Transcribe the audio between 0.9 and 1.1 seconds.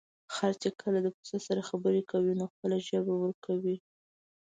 د